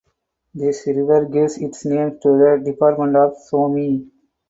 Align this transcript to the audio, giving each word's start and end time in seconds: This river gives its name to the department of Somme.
This 0.55 0.87
river 0.87 1.25
gives 1.25 1.59
its 1.59 1.85
name 1.85 2.17
to 2.23 2.29
the 2.29 2.61
department 2.65 3.15
of 3.15 3.37
Somme. 3.37 4.09